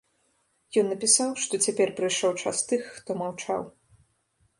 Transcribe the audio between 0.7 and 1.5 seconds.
Ён напісаў,